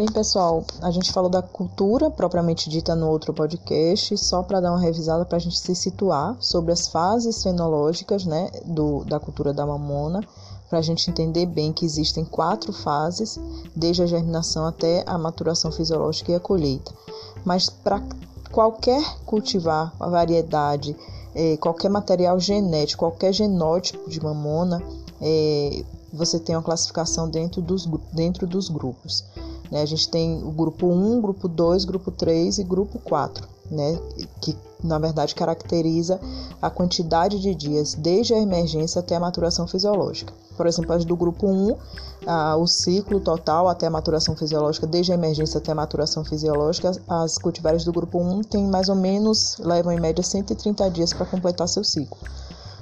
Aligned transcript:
Bem, 0.00 0.10
pessoal, 0.10 0.64
a 0.80 0.90
gente 0.90 1.12
falou 1.12 1.28
da 1.28 1.42
cultura 1.42 2.10
propriamente 2.10 2.70
dita 2.70 2.96
no 2.96 3.10
outro 3.10 3.34
podcast, 3.34 4.16
só 4.16 4.42
para 4.42 4.58
dar 4.58 4.70
uma 4.70 4.80
revisada 4.80 5.26
para 5.26 5.36
a 5.36 5.38
gente 5.38 5.58
se 5.58 5.74
situar 5.74 6.38
sobre 6.40 6.72
as 6.72 6.88
fases 6.88 7.42
fenológicas 7.42 8.24
né, 8.24 8.50
do, 8.64 9.04
da 9.04 9.20
cultura 9.20 9.52
da 9.52 9.66
mamona, 9.66 10.26
para 10.70 10.78
a 10.78 10.82
gente 10.82 11.10
entender 11.10 11.44
bem 11.44 11.70
que 11.70 11.84
existem 11.84 12.24
quatro 12.24 12.72
fases, 12.72 13.38
desde 13.76 14.02
a 14.02 14.06
germinação 14.06 14.64
até 14.64 15.04
a 15.06 15.18
maturação 15.18 15.70
fisiológica 15.70 16.32
e 16.32 16.34
a 16.34 16.40
colheita. 16.40 16.94
Mas 17.44 17.68
para 17.68 18.02
qualquer 18.50 19.04
cultivar, 19.26 19.92
a 20.00 20.08
variedade, 20.08 20.96
é, 21.34 21.58
qualquer 21.58 21.90
material 21.90 22.40
genético, 22.40 23.00
qualquer 23.00 23.34
genótipo 23.34 24.08
de 24.08 24.18
mamona, 24.18 24.82
é, 25.20 25.84
você 26.12 26.38
tem 26.38 26.56
uma 26.56 26.62
classificação 26.62 27.28
dentro 27.28 27.62
dos, 27.62 27.86
dentro 28.12 28.46
dos 28.46 28.68
grupos. 28.68 29.24
Né? 29.70 29.82
A 29.82 29.86
gente 29.86 30.08
tem 30.08 30.42
o 30.42 30.50
grupo 30.50 30.86
1, 30.86 31.20
grupo 31.20 31.48
2, 31.48 31.84
grupo 31.84 32.10
3 32.10 32.58
e 32.58 32.64
grupo 32.64 32.98
4, 32.98 33.46
né? 33.70 33.98
que 34.40 34.56
na 34.82 34.98
verdade 34.98 35.34
caracteriza 35.34 36.18
a 36.60 36.70
quantidade 36.70 37.38
de 37.38 37.54
dias 37.54 37.94
desde 37.94 38.34
a 38.34 38.38
emergência 38.38 38.98
até 38.98 39.14
a 39.14 39.20
maturação 39.20 39.66
fisiológica. 39.66 40.32
Por 40.56 40.66
exemplo, 40.66 40.92
as 40.92 41.04
do 41.04 41.16
grupo 41.16 41.46
1, 41.46 41.76
ah, 42.26 42.56
o 42.56 42.66
ciclo 42.66 43.20
total 43.20 43.68
até 43.68 43.86
a 43.86 43.90
maturação 43.90 44.36
fisiológica, 44.36 44.86
desde 44.86 45.12
a 45.12 45.14
emergência 45.14 45.58
até 45.58 45.72
a 45.72 45.74
maturação 45.74 46.24
fisiológica, 46.24 46.92
as 47.08 47.38
cultivares 47.38 47.84
do 47.84 47.92
grupo 47.92 48.18
1 48.18 48.42
têm 48.42 48.66
mais 48.66 48.88
ou 48.88 48.96
menos, 48.96 49.56
levam 49.58 49.92
em 49.92 50.00
média 50.00 50.22
130 50.22 50.90
dias 50.90 51.12
para 51.12 51.26
completar 51.26 51.68
seu 51.68 51.84
ciclo. 51.84 52.18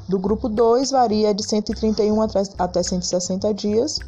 Do 0.09 0.19
grupo 0.19 0.49
2 0.49 0.91
varia 0.91 1.35
de 1.35 1.45
131 1.45 2.21
até 2.59 2.83
160 2.83 3.53
dias 3.53 3.99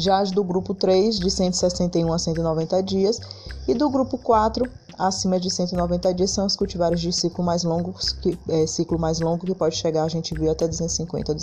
já 0.00 0.18
as 0.18 0.30
do 0.30 0.42
grupo 0.42 0.74
3, 0.74 1.18
de 1.18 1.30
161 1.30 2.12
a 2.12 2.18
190 2.18 2.82
dias, 2.82 3.20
e 3.68 3.74
do 3.74 3.88
grupo 3.88 4.18
4, 4.18 4.68
acima 4.98 5.38
de 5.38 5.50
190 5.50 6.12
dias, 6.14 6.30
são 6.30 6.46
os 6.46 6.56
cultivares 6.56 7.00
de 7.00 7.12
ciclo 7.12 7.44
mais 7.44 7.62
longo, 7.62 7.94
que, 8.20 8.38
é, 8.48 8.66
ciclo 8.66 8.98
mais 8.98 9.20
longo 9.20 9.46
que 9.46 9.54
pode 9.54 9.76
chegar, 9.76 10.04
a 10.04 10.08
gente 10.08 10.34
viu, 10.34 10.50
até 10.50 10.66
250, 10.66 11.34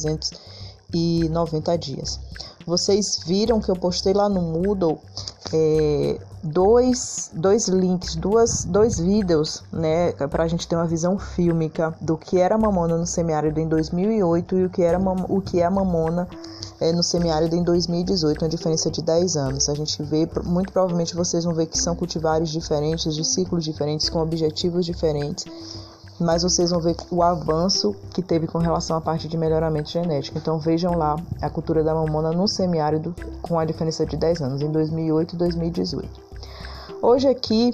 290 0.91 1.77
dias. 1.77 2.19
Vocês 2.65 3.21
viram 3.25 3.59
que 3.61 3.71
eu 3.71 3.75
postei 3.75 4.13
lá 4.13 4.27
no 4.27 4.41
Moodle 4.41 4.99
é, 5.53 6.19
dois, 6.43 7.31
dois 7.33 7.67
links, 7.67 8.15
duas, 8.15 8.65
dois 8.65 8.99
vídeos, 8.99 9.63
né, 9.71 10.11
para 10.11 10.43
a 10.43 10.47
gente 10.47 10.67
ter 10.67 10.75
uma 10.75 10.87
visão 10.87 11.17
fílmica 11.17 11.95
do 12.01 12.17
que 12.17 12.37
era 12.37 12.57
mamona 12.57 12.97
no 12.97 13.05
semiárido 13.05 13.59
em 13.59 13.67
2008 13.67 14.57
e 14.57 14.65
o 14.65 14.69
que, 14.69 14.83
era, 14.83 14.99
o 14.99 15.41
que 15.41 15.61
é 15.61 15.69
mamona 15.69 16.27
é, 16.79 16.91
no 16.91 17.01
semiárido 17.01 17.55
em 17.55 17.63
2018, 17.63 18.43
uma 18.43 18.49
diferença 18.49 18.91
de 18.91 19.01
10 19.01 19.35
anos. 19.37 19.69
A 19.69 19.73
gente 19.73 20.01
vê, 20.03 20.29
muito 20.43 20.71
provavelmente 20.71 21.15
vocês 21.15 21.43
vão 21.43 21.53
ver 21.53 21.67
que 21.67 21.77
são 21.77 21.95
cultivares 21.95 22.49
diferentes, 22.49 23.15
de 23.15 23.23
ciclos 23.23 23.63
diferentes, 23.63 24.09
com 24.09 24.19
objetivos 24.19 24.85
diferentes, 24.85 25.45
mas 26.19 26.43
vocês 26.43 26.71
vão 26.71 26.79
ver 26.79 26.95
o 27.11 27.21
avanço 27.21 27.95
que 28.13 28.21
teve 28.21 28.47
com 28.47 28.57
relação 28.57 28.97
à 28.97 29.01
parte 29.01 29.27
de 29.27 29.37
melhoramento 29.37 29.89
genético. 29.89 30.37
Então 30.37 30.57
vejam 30.57 30.97
lá 30.97 31.15
a 31.41 31.49
cultura 31.49 31.83
da 31.83 31.93
mamona 31.93 32.31
no 32.31 32.47
semiárido 32.47 33.15
com 33.41 33.59
a 33.59 33.65
diferença 33.65 34.05
de 34.05 34.17
10 34.17 34.41
anos, 34.41 34.61
em 34.61 34.71
2008 34.71 35.33
e 35.33 35.37
2018. 35.37 36.27
Hoje 37.01 37.27
aqui 37.27 37.71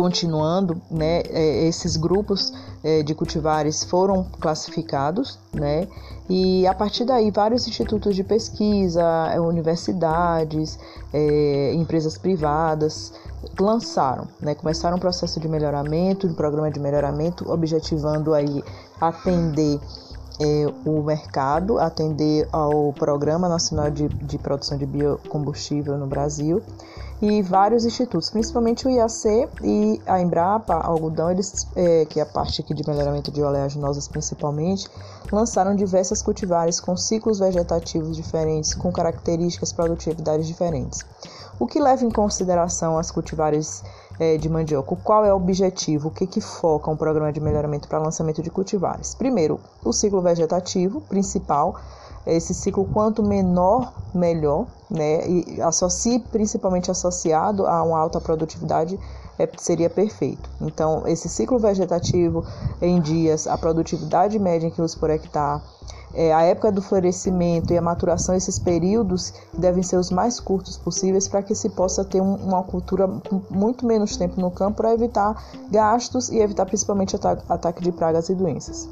continuando, 0.00 0.80
né, 0.90 1.20
é, 1.28 1.66
esses 1.66 1.94
grupos 1.94 2.50
é, 2.82 3.02
de 3.02 3.14
cultivares 3.14 3.84
foram 3.84 4.24
classificados, 4.40 5.38
né, 5.52 5.86
e 6.26 6.66
a 6.66 6.72
partir 6.72 7.04
daí 7.04 7.30
vários 7.30 7.68
institutos 7.68 8.16
de 8.16 8.24
pesquisa, 8.24 9.04
universidades, 9.38 10.78
é, 11.12 11.74
empresas 11.74 12.16
privadas 12.16 13.12
lançaram, 13.60 14.26
né, 14.40 14.54
começaram 14.54 14.96
um 14.96 15.00
processo 15.00 15.38
de 15.38 15.46
melhoramento, 15.46 16.26
um 16.26 16.32
programa 16.32 16.70
de 16.70 16.80
melhoramento, 16.80 17.52
objetivando 17.52 18.32
aí 18.32 18.64
atender 18.98 19.78
é, 20.40 20.66
o 20.86 21.02
mercado, 21.02 21.78
atender 21.78 22.48
ao 22.50 22.90
Programa 22.94 23.50
Nacional 23.50 23.90
de, 23.90 24.08
de 24.08 24.38
Produção 24.38 24.78
de 24.78 24.86
Biocombustível 24.86 25.98
no 25.98 26.06
Brasil 26.06 26.62
e 27.22 27.42
vários 27.42 27.84
institutos, 27.84 28.30
principalmente 28.30 28.86
o 28.86 28.90
IAC 28.90 29.48
e 29.62 30.00
a 30.06 30.20
Embrapa, 30.20 30.74
algodão, 30.74 31.30
eles, 31.30 31.66
é, 31.76 32.06
que 32.06 32.18
é 32.18 32.22
a 32.22 32.26
parte 32.26 32.62
aqui 32.62 32.72
de 32.72 32.86
melhoramento 32.88 33.30
de 33.30 33.42
oleaginosas 33.42 34.08
principalmente, 34.08 34.88
lançaram 35.30 35.76
diversas 35.76 36.22
cultivares 36.22 36.80
com 36.80 36.96
ciclos 36.96 37.38
vegetativos 37.38 38.16
diferentes, 38.16 38.74
com 38.74 38.90
características 38.90 39.72
produtividades 39.72 40.46
diferentes. 40.46 41.00
O 41.58 41.66
que 41.66 41.78
leva 41.78 42.04
em 42.04 42.10
consideração 42.10 42.96
as 42.96 43.10
cultivares 43.10 43.82
é, 44.20 44.36
de 44.36 44.50
mandioca? 44.50 44.94
Qual 44.96 45.24
é 45.24 45.32
o 45.32 45.36
objetivo? 45.36 46.08
O 46.08 46.10
que, 46.10 46.26
que 46.26 46.42
foca 46.42 46.90
um 46.90 46.96
programa 46.96 47.32
de 47.32 47.40
melhoramento 47.40 47.88
para 47.88 47.98
lançamento 47.98 48.42
de 48.42 48.50
cultivares? 48.50 49.14
Primeiro, 49.14 49.58
o 49.82 49.94
ciclo 49.94 50.20
vegetativo 50.20 51.00
principal, 51.00 51.80
esse 52.26 52.52
ciclo 52.52 52.84
quanto 52.84 53.22
menor, 53.22 53.94
melhor, 54.14 54.66
né? 54.90 55.26
E 55.26 55.62
associe 55.62 56.18
principalmente 56.18 56.90
associado 56.90 57.66
a 57.66 57.82
uma 57.82 57.98
alta 57.98 58.20
produtividade 58.20 59.00
é, 59.40 59.48
seria 59.56 59.88
perfeito. 59.88 60.50
Então, 60.60 61.06
esse 61.06 61.28
ciclo 61.28 61.58
vegetativo 61.58 62.44
em 62.80 63.00
dias, 63.00 63.46
a 63.46 63.56
produtividade 63.56 64.38
média 64.38 64.66
em 64.66 64.70
quilos 64.70 64.94
por 64.94 65.08
hectare, 65.08 65.62
é, 66.12 66.32
a 66.32 66.42
época 66.42 66.72
do 66.72 66.82
florescimento 66.82 67.72
e 67.72 67.78
a 67.78 67.82
maturação, 67.82 68.34
esses 68.34 68.58
períodos 68.58 69.32
devem 69.56 69.82
ser 69.82 69.96
os 69.96 70.10
mais 70.10 70.40
curtos 70.40 70.76
possíveis 70.76 71.28
para 71.28 71.42
que 71.42 71.54
se 71.54 71.70
possa 71.70 72.04
ter 72.04 72.20
um, 72.20 72.34
uma 72.34 72.62
cultura 72.62 73.08
muito 73.48 73.86
menos 73.86 74.16
tempo 74.16 74.40
no 74.40 74.50
campo 74.50 74.78
para 74.78 74.92
evitar 74.92 75.42
gastos 75.70 76.28
e 76.28 76.38
evitar 76.38 76.66
principalmente 76.66 77.16
ataque 77.48 77.82
de 77.82 77.92
pragas 77.92 78.28
e 78.28 78.34
doenças 78.34 78.88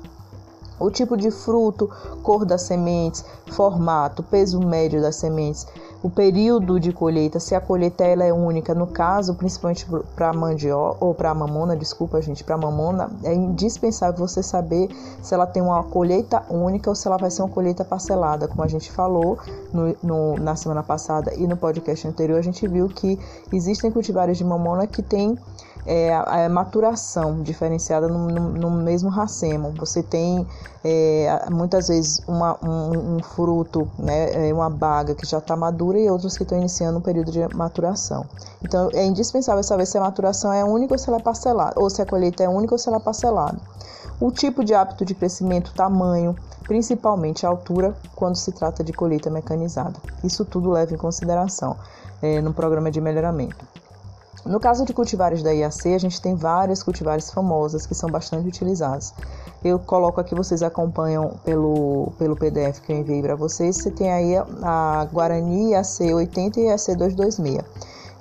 o 0.78 0.90
tipo 0.90 1.16
de 1.16 1.30
fruto, 1.30 1.90
cor 2.22 2.44
das 2.44 2.62
sementes, 2.62 3.24
formato, 3.48 4.22
peso 4.22 4.60
médio 4.60 5.00
das 5.00 5.16
sementes, 5.16 5.66
o 6.00 6.08
período 6.08 6.78
de 6.78 6.92
colheita, 6.92 7.40
se 7.40 7.56
a 7.56 7.60
colheita 7.60 8.04
ela 8.04 8.22
é 8.22 8.32
única, 8.32 8.72
no 8.72 8.86
caso, 8.86 9.34
principalmente 9.34 9.84
para 10.14 10.32
mandioca 10.32 11.04
ou 11.04 11.12
para 11.12 11.34
mamona, 11.34 11.76
desculpa, 11.76 12.22
gente, 12.22 12.44
para 12.44 12.56
mamona, 12.56 13.10
é 13.24 13.34
indispensável 13.34 14.16
você 14.16 14.40
saber 14.40 14.88
se 15.20 15.34
ela 15.34 15.44
tem 15.44 15.60
uma 15.60 15.82
colheita 15.82 16.44
única 16.48 16.88
ou 16.88 16.94
se 16.94 17.08
ela 17.08 17.16
vai 17.16 17.30
ser 17.30 17.42
uma 17.42 17.48
colheita 17.48 17.84
parcelada, 17.84 18.46
como 18.46 18.62
a 18.62 18.68
gente 18.68 18.92
falou 18.92 19.38
no, 19.72 19.96
no, 20.00 20.36
na 20.36 20.54
semana 20.54 20.84
passada 20.84 21.34
e 21.34 21.48
no 21.48 21.56
podcast 21.56 22.06
anterior, 22.06 22.38
a 22.38 22.42
gente 22.42 22.66
viu 22.68 22.88
que 22.88 23.18
existem 23.52 23.90
cultivares 23.90 24.38
de 24.38 24.44
mamona 24.44 24.86
que 24.86 25.02
têm 25.02 25.36
é, 25.88 26.14
a 26.14 26.46
maturação 26.50 27.40
diferenciada 27.40 28.08
no, 28.08 28.28
no, 28.28 28.50
no, 28.50 28.70
mesmo 28.70 29.08
racemo. 29.08 29.72
Você 29.78 30.02
tem 30.02 30.46
é, 30.84 31.46
muitas 31.50 31.88
vezes 31.88 32.20
uma, 32.28 32.58
um, 32.62 33.16
um, 33.16 33.22
fruto, 33.22 33.90
né, 33.98 34.48
é, 34.50 34.52
uma 34.52 34.68
baga 34.68 35.14
que 35.14 35.26
já 35.26 35.38
está 35.38 35.56
madura 35.56 35.98
e 35.98 36.10
outros 36.10 36.36
que 36.36 36.42
estão 36.42 36.58
iniciando 36.58 36.98
um 36.98 37.00
período 37.00 37.32
de 37.32 37.40
maturação. 37.56 38.26
Então 38.62 38.90
é 38.92 39.06
indispensável 39.06 39.62
saber 39.62 39.86
se 39.86 39.96
a 39.96 40.02
maturação 40.02 40.52
é 40.52 40.62
única 40.62 40.92
ou 40.92 40.98
se 40.98 41.08
ela 41.08 41.18
é 41.18 41.22
parcelada, 41.22 41.80
ou 41.80 41.88
se 41.88 42.02
a 42.02 42.06
colheita 42.06 42.44
é 42.44 42.48
única 42.48 42.74
ou 42.74 42.78
se 42.78 42.86
ela 42.86 42.98
é 42.98 43.00
parcelada. 43.00 43.58
O 44.20 44.30
tipo 44.30 44.62
de 44.62 44.74
hábito 44.74 45.06
de 45.06 45.14
crescimento, 45.14 45.72
tamanho, 45.72 46.36
principalmente 46.64 47.46
a 47.46 47.48
altura 47.48 47.96
quando 48.14 48.36
se 48.36 48.52
trata 48.52 48.84
de 48.84 48.92
colheita 48.92 49.30
mecanizada. 49.30 49.94
Isso 50.22 50.44
tudo 50.44 50.70
leva 50.70 50.92
em 50.92 50.98
consideração 50.98 51.76
é, 52.20 52.42
no 52.42 52.52
programa 52.52 52.90
de 52.90 53.00
melhoramento. 53.00 53.77
No 54.44 54.60
caso 54.60 54.84
de 54.84 54.92
cultivares 54.92 55.42
da 55.42 55.52
IAC, 55.52 55.94
a 55.94 55.98
gente 55.98 56.20
tem 56.20 56.34
várias 56.34 56.82
cultivares 56.82 57.30
famosas 57.30 57.86
que 57.86 57.94
são 57.94 58.10
bastante 58.10 58.48
utilizadas. 58.48 59.12
Eu 59.64 59.78
coloco 59.78 60.20
aqui, 60.20 60.34
vocês 60.34 60.62
acompanham 60.62 61.32
pelo, 61.44 62.12
pelo 62.18 62.36
PDF 62.36 62.80
que 62.80 62.92
eu 62.92 62.96
enviei 62.96 63.20
para 63.20 63.34
vocês. 63.34 63.76
Você 63.76 63.90
tem 63.90 64.10
aí 64.10 64.36
a 64.62 65.06
Guarani 65.12 65.72
IAC 65.72 66.14
80 66.14 66.60
e 66.60 66.64
IAC 66.64 66.94
226. 66.94 67.64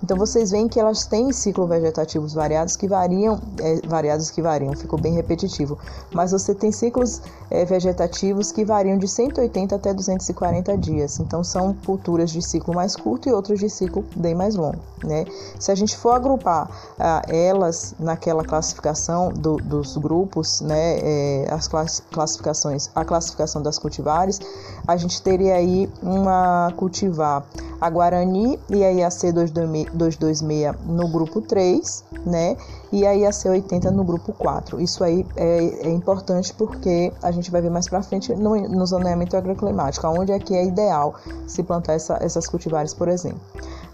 Então 0.03 0.15
vocês 0.15 0.51
veem 0.51 0.67
que 0.67 0.79
elas 0.79 1.05
têm 1.05 1.31
ciclos 1.31 1.67
vegetativos 1.67 2.33
variados 2.33 2.75
que 2.75 2.88
variam, 2.88 3.39
é, 3.59 3.81
variados 3.88 4.29
que 4.29 4.41
variam, 4.41 4.73
ficou 4.75 4.99
bem 4.99 5.13
repetitivo. 5.13 5.77
Mas 6.13 6.31
você 6.31 6.53
tem 6.53 6.71
ciclos 6.71 7.21
é, 7.49 7.65
vegetativos 7.65 8.51
que 8.51 8.63
variam 8.63 8.97
de 8.97 9.07
180 9.07 9.75
até 9.75 9.94
240 9.94 10.77
dias. 10.77 11.19
Então 11.19 11.44
são 11.44 11.73
culturas 11.85 12.29
de 12.29 12.41
ciclo 12.41 12.75
mais 12.75 12.95
curto 12.95 13.27
e 13.27 13.33
outras 13.33 13.59
de 13.59 13.69
ciclo 13.69 14.05
bem 14.15 14.35
mais 14.35 14.55
longo. 14.55 14.79
Né? 15.03 15.25
Se 15.59 15.71
a 15.71 15.75
gente 15.75 15.97
for 15.97 16.11
agrupar 16.11 16.69
ah, 17.00 17.21
elas 17.27 17.95
naquela 18.00 18.43
classificação 18.43 19.31
do, 19.31 19.57
dos 19.57 19.97
grupos, 19.97 20.61
né, 20.61 21.00
é, 21.00 21.47
as 21.50 21.67
classificações, 21.67 22.89
a 22.95 23.03
classificação 23.03 23.61
das 23.61 23.77
cultivares, 23.77 24.39
a 24.88 24.95
gente 24.97 25.21
teria 25.21 25.55
aí 25.55 25.89
uma 26.01 26.71
cultivar 26.75 27.45
a 27.79 27.89
Guarani 27.89 28.59
e 28.69 28.83
a 28.83 28.91
IAC 28.91 29.31
226 29.31 30.75
no 30.85 31.07
grupo 31.07 31.41
3, 31.41 32.03
né? 32.25 32.57
e 32.91 33.06
a 33.06 33.13
IAC 33.13 33.50
80 33.50 33.91
no 33.91 34.03
grupo 34.03 34.33
4. 34.33 34.79
Isso 34.79 35.03
aí 35.03 35.25
é, 35.35 35.88
é 35.88 35.89
importante 35.89 36.53
porque 36.53 37.12
a 37.21 37.31
gente 37.31 37.51
vai 37.51 37.62
ver 37.62 37.69
mais 37.69 37.88
para 37.88 38.01
frente 38.01 38.33
no, 38.35 38.56
no 38.56 38.85
zoneamento 38.85 39.35
agroclimático, 39.35 40.07
onde 40.07 40.31
é 40.31 40.39
que 40.39 40.56
é 40.56 40.65
ideal 40.65 41.15
se 41.45 41.63
plantar 41.63 41.94
essa, 41.94 42.18
essas 42.21 42.47
cultivares, 42.47 42.94
por 42.94 43.07
exemplo. 43.07 43.39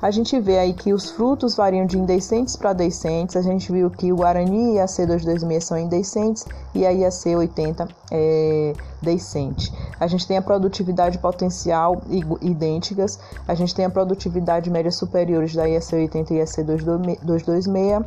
A 0.03 0.11
gente 0.11 0.38
vê 0.38 0.59
aí 0.59 0.73
que 0.73 0.91
os 0.91 1.11
frutos 1.11 1.55
variam 1.55 1.85
de 1.85 1.97
indecentes 1.97 2.57
para 2.57 2.73
decentes. 2.73 3.38
A 3.38 3.41
gente 3.41 3.71
viu 3.71 3.89
que 3.89 4.11
o 4.11 4.17
Guarani 4.17 4.73
e 4.73 4.79
a 4.81 4.85
C226 4.85 5.61
são 5.61 5.77
indecentes 5.77 6.45
e 6.75 6.85
a 6.85 6.91
IAC 6.91 7.33
80 7.33 7.88
é 8.11 8.73
decente. 9.01 9.73
A 9.97 10.05
gente 10.05 10.27
tem 10.27 10.35
a 10.35 10.41
produtividade 10.41 11.17
potencial 11.19 12.01
idênticas. 12.41 13.17
A 13.47 13.55
gente 13.55 13.73
tem 13.73 13.85
a 13.85 13.89
produtividade 13.89 14.69
média 14.69 14.91
superiores 14.91 15.55
da 15.55 15.69
IAC 15.69 15.95
80 15.95 16.33
e 16.33 16.38
IAC 16.39 16.63
226. 16.63 18.06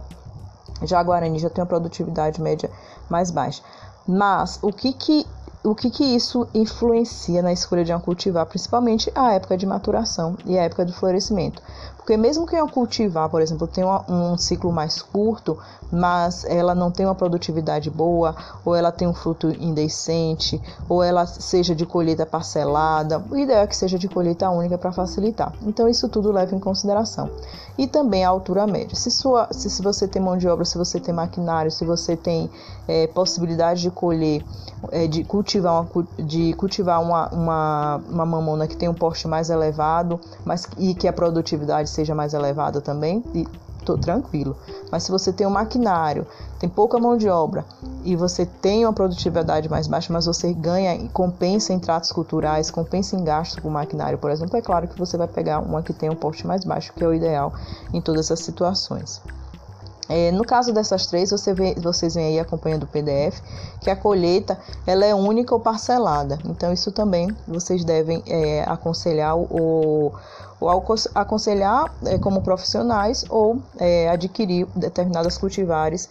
Já 0.82 1.00
a 1.00 1.02
Guarani 1.02 1.38
já 1.38 1.48
tem 1.48 1.62
a 1.62 1.66
produtividade 1.66 2.42
média 2.42 2.70
mais 3.08 3.30
baixa. 3.30 3.62
Mas 4.06 4.58
o 4.60 4.70
que 4.70 4.92
que 4.92 5.26
o 5.66 5.74
que, 5.74 5.90
que 5.90 6.04
isso 6.04 6.46
influencia 6.54 7.42
na 7.42 7.52
escolha 7.52 7.84
de 7.84 7.92
uma 7.92 8.00
cultivar, 8.00 8.46
principalmente 8.46 9.10
a 9.14 9.32
época 9.32 9.56
de 9.56 9.66
maturação 9.66 10.36
e 10.46 10.56
a 10.56 10.62
época 10.62 10.84
do 10.84 10.92
florescimento. 10.92 11.60
Porque 11.96 12.16
mesmo 12.16 12.46
que 12.46 12.54
uma 12.54 12.68
cultivar, 12.68 13.28
por 13.28 13.42
exemplo, 13.42 13.66
tenha 13.66 14.04
um 14.08 14.38
ciclo 14.38 14.70
mais 14.70 15.02
curto, 15.02 15.58
mas 15.90 16.44
ela 16.44 16.72
não 16.72 16.88
tem 16.88 17.04
uma 17.04 17.16
produtividade 17.16 17.90
boa, 17.90 18.36
ou 18.64 18.76
ela 18.76 18.92
tem 18.92 19.08
um 19.08 19.12
fruto 19.12 19.48
indecente, 19.48 20.62
ou 20.88 21.02
ela 21.02 21.26
seja 21.26 21.74
de 21.74 21.84
colheita 21.84 22.24
parcelada, 22.24 23.24
o 23.28 23.36
ideal 23.36 23.62
é 23.62 23.66
que 23.66 23.74
seja 23.74 23.98
de 23.98 24.08
colheita 24.08 24.48
única 24.48 24.78
para 24.78 24.92
facilitar. 24.92 25.52
Então 25.62 25.88
isso 25.88 26.08
tudo 26.08 26.30
leva 26.30 26.54
em 26.54 26.60
consideração. 26.60 27.28
E 27.76 27.88
também 27.88 28.24
a 28.24 28.28
altura 28.28 28.68
média. 28.68 28.94
Se, 28.94 29.10
sua, 29.10 29.48
se, 29.50 29.68
se 29.68 29.82
você 29.82 30.06
tem 30.06 30.22
mão 30.22 30.36
de 30.36 30.46
obra, 30.46 30.64
se 30.64 30.78
você 30.78 31.00
tem 31.00 31.12
maquinário, 31.12 31.72
se 31.72 31.84
você 31.84 32.16
tem 32.16 32.48
é, 32.88 33.06
possibilidade 33.06 33.82
de 33.82 33.90
colher, 33.90 34.44
é, 34.90 35.06
de 35.06 35.24
cultivar, 35.24 35.82
uma, 35.82 36.06
de 36.18 36.52
cultivar 36.54 37.02
uma, 37.02 37.28
uma, 37.28 37.96
uma 38.08 38.26
mamona 38.26 38.66
que 38.66 38.76
tem 38.76 38.88
um 38.88 38.94
porte 38.94 39.26
mais 39.26 39.50
elevado, 39.50 40.20
mas 40.44 40.68
e 40.76 40.94
que 40.94 41.08
a 41.08 41.12
produtividade 41.12 41.90
seja 41.90 42.14
mais 42.14 42.34
elevada 42.34 42.80
também, 42.80 43.24
e 43.34 43.46
tô 43.86 43.96
tranquilo. 43.96 44.56
Mas 44.90 45.04
se 45.04 45.10
você 45.10 45.32
tem 45.32 45.46
um 45.46 45.50
maquinário, 45.50 46.26
tem 46.58 46.68
pouca 46.68 46.98
mão 46.98 47.16
de 47.16 47.28
obra 47.28 47.64
e 48.04 48.16
você 48.16 48.44
tem 48.44 48.84
uma 48.84 48.92
produtividade 48.92 49.68
mais 49.68 49.86
baixa, 49.86 50.12
mas 50.12 50.26
você 50.26 50.52
ganha 50.52 50.94
e 50.96 51.08
compensa 51.08 51.72
em 51.72 51.78
tratos 51.78 52.10
culturais, 52.10 52.70
compensa 52.70 53.16
em 53.16 53.22
gastos 53.22 53.62
com 53.62 53.70
maquinário, 53.70 54.18
por 54.18 54.30
exemplo, 54.30 54.56
é 54.56 54.62
claro 54.62 54.88
que 54.88 54.98
você 54.98 55.16
vai 55.16 55.28
pegar 55.28 55.60
uma 55.60 55.82
que 55.82 55.92
tem 55.92 56.10
um 56.10 56.16
porte 56.16 56.46
mais 56.46 56.64
baixo, 56.64 56.92
que 56.92 57.04
é 57.04 57.06
o 57.06 57.14
ideal 57.14 57.52
em 57.94 58.00
todas 58.00 58.30
as 58.30 58.40
situações. 58.40 59.22
É, 60.08 60.30
no 60.30 60.44
caso 60.44 60.72
dessas 60.72 61.06
três, 61.06 61.30
você 61.30 61.52
vê, 61.52 61.74
vocês 61.74 62.14
vêm 62.14 62.26
aí 62.26 62.38
acompanhando 62.38 62.84
o 62.84 62.86
PDF, 62.86 63.40
que 63.80 63.90
a 63.90 63.96
colheita 63.96 64.58
ela 64.86 65.04
é 65.04 65.14
única 65.14 65.54
ou 65.54 65.60
parcelada. 65.60 66.38
Então, 66.44 66.72
isso 66.72 66.92
também 66.92 67.28
vocês 67.46 67.84
devem 67.84 68.22
é, 68.26 68.64
aconselhar 68.66 69.36
o, 69.36 70.12
ou 70.60 70.70
aconselhar 71.14 71.92
é, 72.04 72.18
como 72.18 72.40
profissionais 72.40 73.24
ou 73.28 73.60
é, 73.78 74.08
adquirir 74.08 74.66
determinadas 74.74 75.36
cultivares 75.36 76.08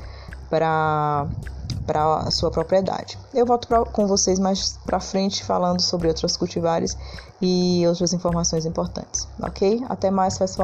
para 0.50 1.27
a 1.88 2.31
sua 2.31 2.51
propriedade. 2.51 3.18
Eu 3.33 3.45
volto 3.45 3.68
pra, 3.68 3.83
com 3.86 4.07
vocês 4.07 4.39
mais 4.39 4.77
para 4.86 5.00
frente 5.00 5.44
falando 5.44 5.81
sobre 5.81 6.07
outras 6.07 6.38
cultivares 6.38 6.98
e 7.41 7.83
outras 7.88 8.13
informações 8.13 8.65
importantes, 8.65 9.27
ok? 9.41 9.83
Até 9.89 10.12
mais, 10.12 10.38
pessoal. 10.38 10.63